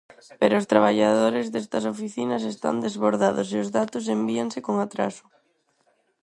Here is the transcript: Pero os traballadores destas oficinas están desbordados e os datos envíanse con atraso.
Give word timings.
Pero 0.39 0.53
os 0.61 0.69
traballadores 0.71 1.45
destas 1.53 1.83
oficinas 1.93 2.43
están 2.53 2.75
desbordados 2.85 3.47
e 3.55 3.57
os 3.63 3.69
datos 3.77 4.03
envíanse 4.15 4.59
con 4.67 4.75
atraso. 4.85 5.25